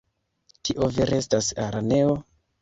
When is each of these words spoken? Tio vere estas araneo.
Tio 0.69 0.87
vere 0.95 1.19
estas 1.25 1.51
araneo. 1.67 2.19